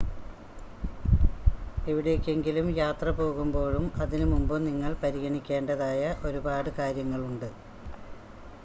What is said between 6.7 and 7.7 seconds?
കാര്യങ്ങളുണ്ട്